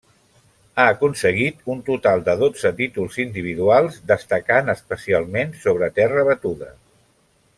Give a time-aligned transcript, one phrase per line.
[0.77, 6.73] Ha aconseguit un total de dotze títols individuals, destacant especialment sobre terra batuda.